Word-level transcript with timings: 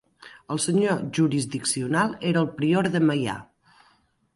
El 0.55 0.61
senyor 0.63 1.03
jurisdiccional 1.19 2.17
era 2.33 2.45
el 2.45 2.51
prior 2.63 2.93
de 2.97 3.07
Meià. 3.11 3.41